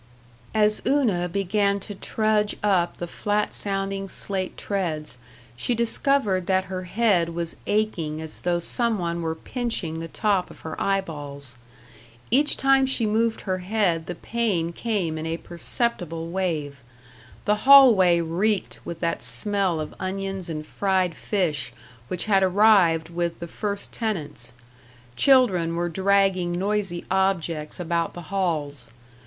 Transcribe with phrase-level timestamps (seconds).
[0.59, 5.19] §6 As Una began to trudge up the flat sounding slate treads
[5.55, 10.49] she discovered that her head was aching as though some one were pinching the top
[10.49, 11.55] of her eyeballs.
[12.31, 16.81] Each time she moved her head the pain came in a perceptible wave.
[17.45, 21.73] The hallway reeked with that smell of onions and fried fish
[22.07, 24.53] which had arrived with the first tenants.
[25.15, 28.89] Children were dragging noisy objects about the halls.